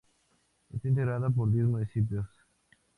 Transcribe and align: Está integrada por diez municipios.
Está 0.73 0.87
integrada 0.87 1.29
por 1.29 1.51
diez 1.51 1.67
municipios. 1.67 2.25